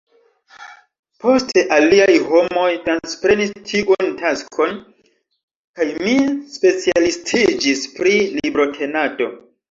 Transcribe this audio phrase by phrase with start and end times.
[1.23, 4.73] Poste aliaj homoj transprenis tiun taskon,
[5.81, 6.15] kaj mi
[6.55, 9.29] specialistiĝis pri librotenado.